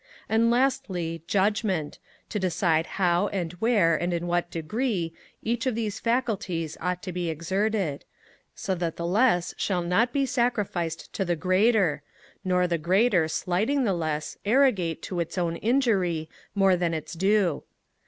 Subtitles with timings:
[0.27, 1.99] And, lastly, Judgement,
[2.29, 7.11] to decide how and where, and in what degree, each of these faculties ought to
[7.11, 8.03] be exerted;
[8.55, 12.01] so that the less shall not be sacrificed to the greater;
[12.43, 17.61] nor the greater, slighting the less, arrogate, to its own injury, more than its due.